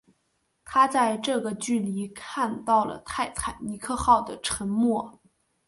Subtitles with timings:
[0.65, 5.21] 他在这个距离看到了泰坦尼克号的沉没。